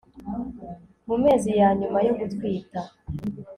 mu 1.07 1.15
mezi 1.23 1.49
ya 1.59 1.69
nyuma 1.79 1.97
yo 2.07 2.13
gutwita 2.19 2.81